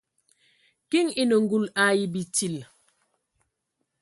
[0.89, 2.55] Kiŋ enə ngul ai bitil.